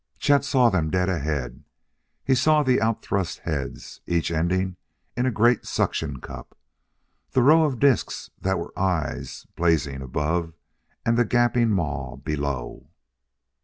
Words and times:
Chet 0.17 0.43
saw 0.43 0.71
them 0.71 0.89
dead 0.89 1.09
ahead; 1.09 1.63
he 2.23 2.33
saw 2.33 2.63
the 2.63 2.81
outthrust 2.81 3.37
heads, 3.41 4.01
each 4.07 4.31
ending 4.31 4.75
in 5.15 5.27
a 5.27 5.31
great 5.31 5.63
suction 5.67 6.19
cup, 6.19 6.57
the 7.33 7.43
row 7.43 7.65
of 7.65 7.77
disks 7.79 8.31
that 8.39 8.57
were 8.57 8.73
eyes 8.75 9.45
blazing 9.55 10.01
above, 10.01 10.53
and 11.05 11.19
the 11.19 11.23
gaping 11.23 11.69
maw 11.69 12.15
below. 12.15 12.87